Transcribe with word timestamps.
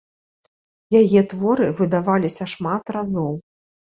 Яе 1.01 1.21
творы 1.33 1.67
выдаваліся 1.81 2.43
шмат 2.53 2.83
разоў. 2.97 3.31